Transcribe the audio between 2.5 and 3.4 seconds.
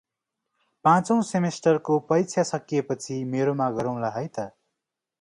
सकिए पछि